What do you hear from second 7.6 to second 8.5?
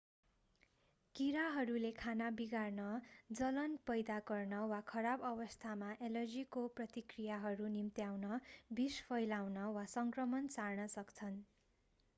निम्त्याउन